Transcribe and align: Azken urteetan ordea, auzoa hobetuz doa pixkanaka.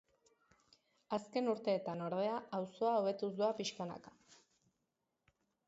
Azken 1.17 1.49
urteetan 1.51 2.01
ordea, 2.07 2.39
auzoa 2.61 2.95
hobetuz 3.01 3.31
doa 3.43 3.51
pixkanaka. 3.63 4.17